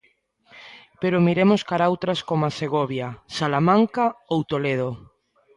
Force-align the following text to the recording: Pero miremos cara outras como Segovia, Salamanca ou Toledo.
Pero 1.01 1.23
miremos 1.27 1.61
cara 1.69 1.91
outras 1.93 2.19
como 2.29 2.47
Segovia, 2.59 3.07
Salamanca 3.37 4.05
ou 4.33 4.39
Toledo. 4.51 4.91